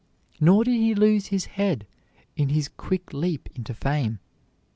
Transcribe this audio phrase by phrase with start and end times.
[0.39, 1.85] Nor did he lose his head
[2.35, 4.17] in his quick leap into fame.